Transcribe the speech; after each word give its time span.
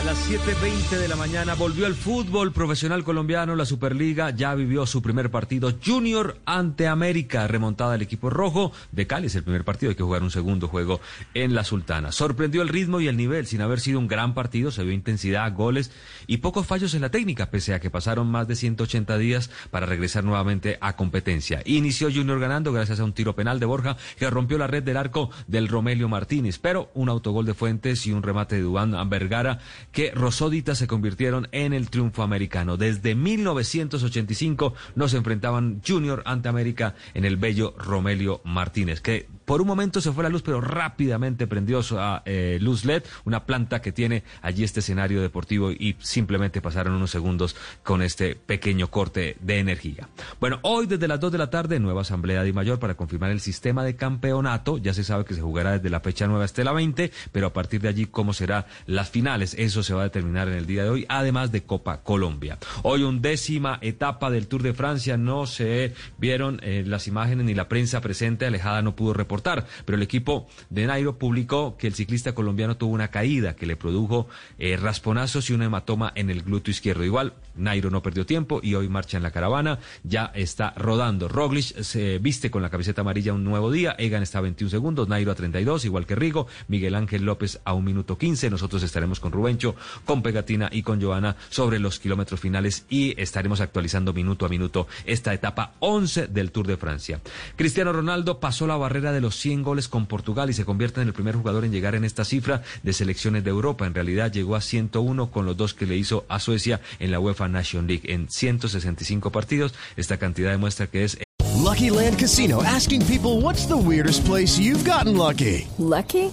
A 0.00 0.02
las 0.02 0.30
7.20 0.30 0.98
de 0.98 1.08
la 1.08 1.16
mañana 1.16 1.52
volvió 1.54 1.86
el 1.86 1.94
fútbol 1.94 2.52
profesional 2.52 3.04
colombiano, 3.04 3.54
la 3.54 3.66
Superliga 3.66 4.30
ya 4.30 4.54
vivió 4.54 4.86
su 4.86 5.02
primer 5.02 5.30
partido 5.30 5.74
Junior 5.84 6.38
ante 6.46 6.88
América, 6.88 7.46
remontada 7.46 7.96
el 7.96 8.00
equipo 8.00 8.30
rojo 8.30 8.72
de 8.92 9.06
Cali, 9.06 9.26
es 9.26 9.34
el 9.34 9.42
primer 9.42 9.62
partido, 9.62 9.90
hay 9.90 9.96
que 9.96 10.02
jugar 10.02 10.22
un 10.22 10.30
segundo 10.30 10.68
juego 10.68 11.02
en 11.34 11.54
la 11.54 11.64
Sultana. 11.64 12.12
Sorprendió 12.12 12.62
el 12.62 12.70
ritmo 12.70 13.02
y 13.02 13.08
el 13.08 13.18
nivel, 13.18 13.46
sin 13.46 13.60
haber 13.60 13.78
sido 13.78 13.98
un 13.98 14.08
gran 14.08 14.32
partido, 14.32 14.70
se 14.70 14.84
vio 14.84 14.94
intensidad, 14.94 15.52
goles 15.52 15.90
y 16.26 16.38
pocos 16.38 16.66
fallos 16.66 16.94
en 16.94 17.02
la 17.02 17.10
técnica, 17.10 17.50
pese 17.50 17.74
a 17.74 17.80
que 17.80 17.90
pasaron 17.90 18.26
más 18.30 18.48
de 18.48 18.56
180 18.56 19.18
días 19.18 19.50
para 19.70 19.84
regresar 19.84 20.24
nuevamente 20.24 20.78
a 20.80 20.96
competencia. 20.96 21.60
Inició 21.66 22.08
Junior 22.10 22.40
ganando 22.40 22.72
gracias 22.72 23.00
a 23.00 23.04
un 23.04 23.12
tiro 23.12 23.34
penal 23.34 23.60
de 23.60 23.66
Borja 23.66 23.98
que 24.18 24.30
rompió 24.30 24.56
la 24.56 24.66
red 24.66 24.82
del 24.82 24.96
arco 24.96 25.28
del 25.46 25.68
Romelio 25.68 26.08
Martínez, 26.08 26.58
pero 26.58 26.90
un 26.94 27.10
autogol 27.10 27.44
de 27.44 27.52
Fuentes 27.52 28.06
y 28.06 28.12
un 28.12 28.22
remate 28.22 28.56
de 28.56 28.62
Dubán 28.62 28.96
Vergara 29.10 29.58
que 29.92 30.10
Rosoditas 30.12 30.78
se 30.78 30.86
convirtieron 30.86 31.48
en 31.52 31.72
el 31.72 31.90
triunfo 31.90 32.22
americano. 32.22 32.76
Desde 32.76 33.14
1985 33.14 34.74
nos 34.94 35.14
enfrentaban 35.14 35.82
Junior 35.86 36.22
ante 36.26 36.48
América 36.48 36.94
en 37.14 37.24
el 37.24 37.36
bello 37.36 37.74
Romelio 37.78 38.40
Martínez, 38.44 39.00
que 39.00 39.28
por 39.50 39.60
un 39.60 39.66
momento 39.66 40.00
se 40.00 40.12
fue 40.12 40.22
la 40.22 40.30
luz, 40.30 40.42
pero 40.42 40.60
rápidamente 40.60 41.48
prendió 41.48 41.82
su 41.82 41.98
eh, 42.24 42.58
luz 42.60 42.84
LED, 42.84 43.02
una 43.24 43.46
planta 43.46 43.82
que 43.82 43.90
tiene 43.90 44.22
allí 44.42 44.62
este 44.62 44.78
escenario 44.78 45.20
deportivo 45.20 45.72
y 45.72 45.96
simplemente 45.98 46.62
pasaron 46.62 46.94
unos 46.94 47.10
segundos 47.10 47.56
con 47.82 48.00
este 48.00 48.36
pequeño 48.36 48.92
corte 48.92 49.36
de 49.40 49.58
energía. 49.58 50.08
Bueno, 50.38 50.60
hoy 50.62 50.86
desde 50.86 51.08
las 51.08 51.18
2 51.18 51.32
de 51.32 51.38
la 51.38 51.50
tarde, 51.50 51.80
nueva 51.80 52.02
asamblea 52.02 52.44
de 52.44 52.52
mayor 52.52 52.78
para 52.78 52.94
confirmar 52.94 53.32
el 53.32 53.40
sistema 53.40 53.82
de 53.82 53.96
campeonato. 53.96 54.78
Ya 54.78 54.94
se 54.94 55.02
sabe 55.02 55.24
que 55.24 55.34
se 55.34 55.40
jugará 55.40 55.72
desde 55.72 55.90
la 55.90 55.98
fecha 55.98 56.28
nueva 56.28 56.44
hasta 56.44 56.62
la 56.62 56.72
20, 56.72 57.10
pero 57.32 57.48
a 57.48 57.52
partir 57.52 57.80
de 57.80 57.88
allí 57.88 58.06
cómo 58.06 58.32
serán 58.32 58.66
las 58.86 59.10
finales. 59.10 59.56
Eso 59.58 59.82
se 59.82 59.94
va 59.94 60.02
a 60.02 60.04
determinar 60.04 60.46
en 60.46 60.54
el 60.54 60.66
día 60.66 60.84
de 60.84 60.90
hoy, 60.90 61.06
además 61.08 61.50
de 61.50 61.64
Copa 61.64 62.02
Colombia. 62.04 62.56
Hoy 62.84 63.02
undécima 63.02 63.80
etapa 63.82 64.30
del 64.30 64.46
Tour 64.46 64.62
de 64.62 64.74
Francia, 64.74 65.16
no 65.16 65.46
se 65.46 65.92
vieron 66.18 66.60
eh, 66.62 66.84
las 66.86 67.08
imágenes 67.08 67.46
ni 67.46 67.54
la 67.54 67.68
prensa 67.68 68.00
presente, 68.00 68.46
alejada 68.46 68.80
no 68.82 68.94
pudo 68.94 69.12
reportar 69.12 69.39
pero 69.84 69.96
el 69.96 70.02
equipo 70.02 70.48
de 70.68 70.86
Nairo 70.86 71.18
publicó 71.18 71.76
que 71.76 71.86
el 71.86 71.94
ciclista 71.94 72.34
colombiano 72.34 72.76
tuvo 72.76 72.92
una 72.92 73.08
caída 73.08 73.56
que 73.56 73.66
le 73.66 73.76
produjo 73.76 74.28
eh, 74.58 74.76
rasponazos 74.76 75.50
y 75.50 75.54
un 75.54 75.62
hematoma 75.62 76.12
en 76.14 76.30
el 76.30 76.42
glúteo 76.42 76.72
izquierdo. 76.72 77.04
Igual, 77.04 77.34
Nairo 77.56 77.90
no 77.90 78.02
perdió 78.02 78.26
tiempo 78.26 78.60
y 78.62 78.74
hoy 78.74 78.88
marcha 78.88 79.16
en 79.16 79.22
la 79.22 79.30
caravana, 79.30 79.78
ya 80.02 80.30
está 80.34 80.72
rodando. 80.76 81.28
Roglic 81.28 81.82
se 81.82 82.18
viste 82.18 82.50
con 82.50 82.62
la 82.62 82.70
camiseta 82.70 83.00
amarilla 83.02 83.32
un 83.32 83.44
nuevo 83.44 83.70
día, 83.70 83.94
Egan 83.98 84.22
está 84.22 84.38
a 84.38 84.42
21 84.42 84.70
segundos, 84.70 85.08
Nairo 85.08 85.32
a 85.32 85.34
32, 85.34 85.84
igual 85.84 86.06
que 86.06 86.14
Rigo, 86.14 86.46
Miguel 86.68 86.94
Ángel 86.94 87.24
López 87.24 87.60
a 87.64 87.74
un 87.74 87.84
minuto 87.84 88.18
15. 88.18 88.50
Nosotros 88.50 88.82
estaremos 88.82 89.20
con 89.20 89.32
Rubencho, 89.32 89.74
con 90.04 90.22
Pegatina 90.22 90.68
y 90.72 90.82
con 90.82 91.00
Joana 91.00 91.36
sobre 91.48 91.78
los 91.78 91.98
kilómetros 91.98 92.40
finales 92.40 92.86
y 92.88 93.20
estaremos 93.20 93.60
actualizando 93.60 94.12
minuto 94.12 94.46
a 94.46 94.48
minuto 94.48 94.86
esta 95.04 95.32
etapa 95.34 95.74
11 95.80 96.28
del 96.28 96.52
Tour 96.52 96.66
de 96.66 96.76
Francia. 96.76 97.20
Cristiano 97.56 97.92
Ronaldo 97.92 98.40
pasó 98.40 98.66
la 98.66 98.76
barrera 98.76 99.12
de 99.12 99.20
los 99.20 99.29
100 99.30 99.62
goles 99.62 99.88
con 99.88 100.06
Portugal 100.06 100.50
y 100.50 100.54
se 100.54 100.64
convierte 100.64 101.00
en 101.00 101.08
el 101.08 101.14
primer 101.14 101.36
jugador 101.36 101.64
en 101.64 101.72
llegar 101.72 101.94
en 101.94 102.04
esta 102.04 102.24
cifra 102.24 102.62
de 102.82 102.92
selecciones 102.92 103.44
de 103.44 103.50
Europa. 103.50 103.86
En 103.86 103.94
realidad 103.94 104.32
llegó 104.32 104.56
a 104.56 104.60
101 104.60 105.30
con 105.30 105.46
los 105.46 105.56
dos 105.56 105.74
que 105.74 105.86
le 105.86 105.96
hizo 105.96 106.24
a 106.28 106.40
Suecia 106.40 106.80
en 106.98 107.10
la 107.10 107.20
UEFA 107.20 107.48
Nation 107.48 107.86
League 107.86 108.12
en 108.12 108.28
165 108.28 109.30
partidos. 109.32 109.74
Esta 109.96 110.18
cantidad 110.18 110.50
demuestra 110.50 110.86
que 110.86 111.04
es 111.04 111.18
Lucky 111.60 111.90
Land 111.90 112.18
Casino 112.18 112.62
asking 112.62 113.04
people 113.06 113.40
what's 113.42 113.66
the 113.66 113.76
weirdest 113.76 114.24
place 114.24 114.58
you've 114.58 114.84
gotten 114.84 115.16
lucky? 115.16 115.68
Lucky? 115.78 116.32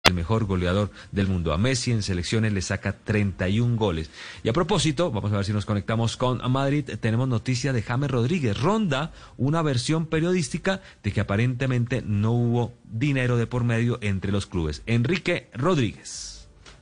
El 0.11 0.15
mejor 0.15 0.45
goleador 0.45 0.91
del 1.11 1.27
mundo. 1.27 1.53
A 1.53 1.57
Messi 1.57 1.91
en 1.91 2.03
selecciones 2.03 2.53
le 2.53 2.61
saca 2.61 2.93
31 2.93 3.77
goles. 3.77 4.09
Y 4.43 4.49
a 4.49 4.53
propósito, 4.53 5.11
vamos 5.11 5.31
a 5.31 5.37
ver 5.37 5.45
si 5.45 5.53
nos 5.53 5.65
conectamos 5.65 6.17
con 6.17 6.39
Madrid, 6.51 6.89
tenemos 6.99 7.27
noticia 7.27 7.73
de 7.73 7.81
James 7.81 8.11
Rodríguez. 8.11 8.59
Ronda 8.59 9.13
una 9.37 9.61
versión 9.61 10.05
periodística 10.05 10.81
de 11.03 11.11
que 11.11 11.21
aparentemente 11.21 12.03
no 12.05 12.31
hubo 12.31 12.73
dinero 12.83 13.37
de 13.37 13.47
por 13.47 13.63
medio 13.63 13.97
entre 14.01 14.31
los 14.31 14.45
clubes. 14.45 14.83
Enrique 14.85 15.49
Rodríguez. 15.53 16.40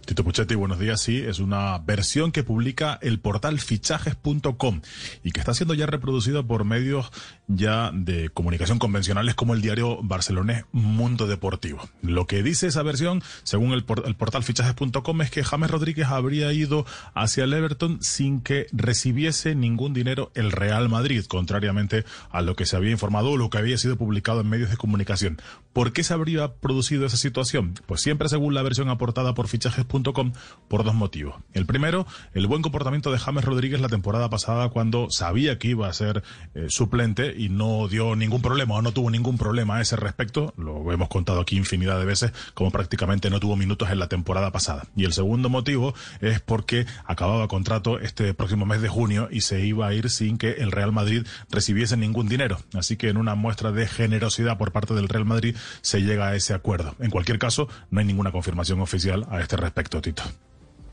Tito 0.10 0.24
Puchetti, 0.24 0.56
buenos 0.56 0.80
días. 0.80 1.00
Sí, 1.00 1.20
es 1.20 1.38
una 1.38 1.78
versión 1.78 2.32
que 2.32 2.44
publica 2.44 2.98
el 3.04 3.20
portal 3.20 3.60
fichajes.com 3.60 4.82
y 5.24 5.32
que 5.32 5.40
está 5.40 5.54
siendo 5.54 5.76
ya 5.76 5.86
reproducida 5.86 6.42
por 6.42 6.64
medios 6.64 7.12
ya 7.46 7.92
de 7.94 8.30
comunicación 8.30 8.80
convencionales 8.80 9.36
como 9.36 9.54
el 9.54 9.62
diario 9.62 10.00
barcelonés 10.02 10.66
Mundo 10.72 11.28
Deportivo. 11.28 11.88
Lo 12.02 12.26
que 12.26 12.42
dice 12.42 12.66
esa 12.66 12.82
versión, 12.82 13.22
según 13.44 13.74
el, 13.74 13.86
el 14.04 14.16
portal 14.16 14.44
fichajes.com, 14.44 15.22
es 15.22 15.30
que 15.30 15.44
James 15.44 15.70
Rodríguez 15.70 16.08
habría 16.08 16.52
ido 16.54 16.88
hacia 17.14 17.44
el 17.44 17.54
Everton 17.54 18.02
sin 18.02 18.42
que 18.42 18.66
recibiese 18.72 19.54
ningún 19.54 19.94
dinero 19.94 20.32
el 20.34 20.52
Real 20.52 20.90
Madrid, 20.90 21.24
contrariamente 21.26 22.04
a 22.32 22.42
lo 22.42 22.56
que 22.56 22.66
se 22.66 22.76
había 22.76 22.90
informado 22.90 23.30
o 23.30 23.38
lo 23.38 23.52
que 23.52 23.60
había 23.60 23.78
sido 23.78 23.96
publicado 23.96 24.42
en 24.42 24.50
medios 24.50 24.72
de 24.72 24.78
comunicación. 24.78 25.40
¿Por 25.72 25.94
qué 25.94 26.04
se 26.04 26.16
habría 26.16 26.56
producido 26.56 27.06
esa 27.06 27.18
situación? 27.18 27.76
Pues 27.86 28.02
siempre 28.02 28.28
según 28.28 28.56
la 28.56 28.64
versión 28.64 28.90
aportada 28.90 29.36
por 29.36 29.48
fichajes.com 29.48 29.99
por 30.04 30.84
dos 30.84 30.94
motivos. 30.94 31.36
El 31.54 31.66
primero, 31.66 32.06
el 32.34 32.48
buen 32.48 32.62
comportamiento 32.62 33.12
de 33.12 33.20
James 33.20 33.44
Rodríguez 33.44 33.82
la 33.82 33.90
temporada 33.90 34.30
pasada 34.30 34.70
cuando 34.70 35.10
sabía 35.10 35.58
que 35.58 35.70
iba 35.70 35.88
a 35.88 35.94
ser 35.94 36.24
eh, 36.54 36.66
suplente 36.70 37.34
y 37.38 37.50
no 37.50 37.88
dio 37.88 38.16
ningún 38.16 38.42
problema 38.42 38.76
o 38.76 38.82
no 38.82 38.92
tuvo 38.92 39.10
ningún 39.10 39.38
problema 39.38 39.78
a 39.78 39.82
ese 39.82 39.96
respecto. 39.96 40.54
Lo 40.58 40.92
hemos 40.92 41.10
contado 41.10 41.42
aquí 41.42 41.58
infinidad 41.58 42.00
de 42.00 42.06
veces, 42.06 42.34
como 42.54 42.72
prácticamente 42.72 43.30
no 43.30 43.40
tuvo 43.40 43.56
minutos 43.56 43.90
en 43.90 44.00
la 44.00 44.08
temporada 44.08 44.52
pasada. 44.52 44.88
Y 44.96 45.06
el 45.06 45.14
segundo 45.14 45.50
motivo 45.50 45.94
es 46.22 46.40
porque 46.40 46.86
acababa 47.06 47.48
contrato 47.48 48.00
este 48.00 48.34
próximo 48.34 48.66
mes 48.66 48.82
de 48.82 48.90
junio 48.90 49.28
y 49.32 49.42
se 49.42 49.66
iba 49.66 49.88
a 49.88 49.94
ir 49.94 50.10
sin 50.10 50.38
que 50.38 50.52
el 50.52 50.72
Real 50.72 50.92
Madrid 50.92 51.26
recibiese 51.50 51.98
ningún 51.98 52.30
dinero. 52.30 52.60
Así 52.74 52.96
que 52.96 53.10
en 53.10 53.18
una 53.18 53.36
muestra 53.36 53.72
de 53.72 53.88
generosidad 53.88 54.58
por 54.58 54.72
parte 54.72 54.94
del 54.94 55.10
Real 55.10 55.26
Madrid 55.26 55.56
se 55.82 56.02
llega 56.02 56.28
a 56.28 56.36
ese 56.36 56.54
acuerdo. 56.54 56.96
En 57.00 57.10
cualquier 57.10 57.40
caso, 57.40 57.68
no 57.90 58.00
hay 58.00 58.06
ninguna 58.06 58.32
confirmación 58.32 58.82
oficial 58.82 59.26
a 59.30 59.42
este 59.42 59.58
respecto. 59.58 59.89
Tito. 59.90 60.24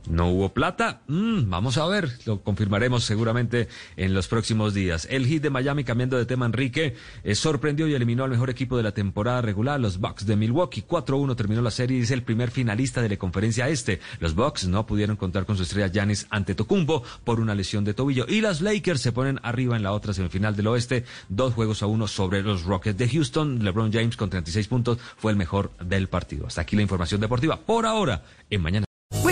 ¿No 0.09 0.29
hubo 0.29 0.51
plata? 0.51 1.03
Mm, 1.09 1.51
vamos 1.51 1.79
a 1.79 1.87
ver, 1.87 2.11
lo 2.27 2.41
confirmaremos 2.41 3.03
seguramente 3.03 3.69
en 3.97 4.15
los 4.15 4.29
próximos 4.29 4.73
días. 4.73 5.07
El 5.11 5.27
hit 5.27 5.43
de 5.43 5.51
Miami, 5.51 5.83
cambiando 5.83 6.17
de 6.17 6.27
tema, 6.27 6.47
Enrique, 6.47 6.95
eh, 7.25 7.35
sorprendió 7.35 7.89
y 7.89 7.95
eliminó 7.95 8.23
al 8.23 8.31
mejor 8.31 8.49
equipo 8.49 8.77
de 8.77 8.85
la 8.85 8.93
temporada 8.93 9.43
regular, 9.43 9.81
los 9.81 9.99
Bucks 9.99 10.25
de 10.25 10.37
Milwaukee. 10.37 10.83
4-1 10.83 11.35
terminó 11.35 11.61
la 11.61 11.73
serie 11.73 11.99
y 11.99 12.03
es 12.03 12.13
el 12.13 12.23
primer 12.23 12.53
finalista 12.53 13.03
de 13.03 13.09
la 13.09 13.17
conferencia 13.17 13.69
este. 13.69 14.01
Los 14.21 14.37
Bucks 14.37 14.69
no 14.69 14.87
pudieron 14.87 15.17
contar 15.17 15.45
con 15.45 15.57
su 15.57 15.65
estrella 15.65 15.89
Giannis 15.89 16.29
ante 16.31 16.55
Tocumbo 16.55 17.03
por 17.25 17.41
una 17.41 17.57
lesión 17.57 17.85
de 17.85 17.95
tobillo. 17.95 18.27
Y 18.29 18.43
las 18.43 18.61
Lakers 18.61 19.01
se 19.01 19.11
ponen 19.11 19.41
arriba 19.43 19.77
en 19.77 19.83
la 19.83 19.93
otra 19.93 20.13
semifinal 20.13 20.55
del 20.55 20.69
oeste, 20.69 21.05
dos 21.29 21.53
juegos 21.53 21.83
a 21.83 21.87
uno 21.87 22.07
sobre 22.07 22.43
los 22.43 22.63
Rockets 22.63 22.99
de 22.99 23.09
Houston. 23.09 23.65
LeBron 23.65 23.93
James 23.93 24.17
con 24.17 24.31
36 24.31 24.69
puntos 24.69 24.99
fue 25.17 25.33
el 25.33 25.39
mejor 25.39 25.73
del 25.81 26.09
partido. 26.09 26.47
Hasta 26.47 26.61
aquí 26.61 26.77
la 26.77 26.83
información 26.83 27.21
deportiva. 27.21 27.57
Por 27.57 27.87
ahora, 27.87 28.23
en 28.51 28.63
Mañana. 28.63 28.86